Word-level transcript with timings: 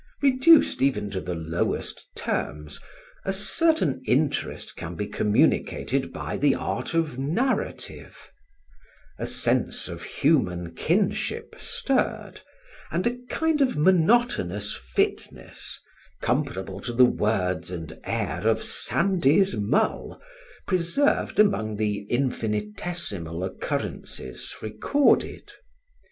Reduced 0.23 0.81
even 0.81 1.11
to 1.11 1.21
the 1.21 1.35
lowest 1.35 2.07
terms, 2.15 2.79
a 3.23 3.31
certain 3.31 4.01
interest 4.07 4.75
can 4.75 4.95
be 4.95 5.05
communicated 5.05 6.11
by 6.11 6.37
the 6.37 6.55
art 6.55 6.95
of 6.95 7.19
narrative; 7.19 8.31
a 9.19 9.27
sense 9.27 9.87
of 9.87 10.01
human 10.01 10.73
kinship 10.73 11.53
stirred; 11.59 12.41
and 12.89 13.05
a 13.05 13.15
kind 13.29 13.61
of 13.61 13.77
monotonous 13.77 14.73
fitness, 14.73 15.79
comparable 16.19 16.79
to 16.79 16.93
the 16.93 17.05
words 17.05 17.69
and 17.69 17.99
air 18.03 18.47
of 18.47 18.63
Sandy's 18.63 19.55
Mull, 19.55 20.19
preserved 20.65 21.37
among 21.39 21.75
the 21.77 22.07
infinitesimal 22.09 23.43
occurrences 23.43 24.55
recorded. 24.63 25.51